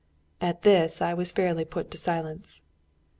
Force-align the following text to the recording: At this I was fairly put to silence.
At 0.41 0.63
this 0.63 0.99
I 0.99 1.13
was 1.13 1.31
fairly 1.31 1.63
put 1.63 1.91
to 1.91 1.97
silence. 1.99 2.63